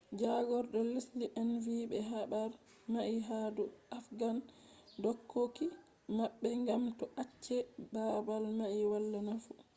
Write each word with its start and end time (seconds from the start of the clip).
jagordo 0.21 0.77
lesde 0.93 1.25
en 1.41 1.49
vi 1.65 1.75
be 1.91 1.99
habar 2.11 2.49
mai 2.93 3.13
ha 3.27 3.39
dou 3.55 3.69
afghan 3.99 4.37
dokoki 5.01 5.65
mabbe 6.17 6.49
gam 6.67 6.83
be 6.97 7.05
acce 7.23 7.55
babal 7.93 8.43
mai 8.59 8.79
wala 8.91 9.19
nafu 9.27 9.53